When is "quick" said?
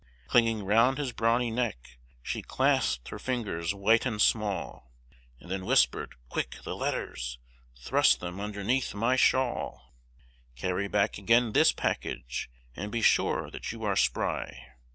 6.27-6.55